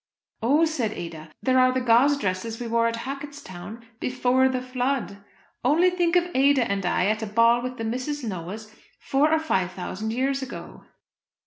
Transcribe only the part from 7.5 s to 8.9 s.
with the Miss Noahs,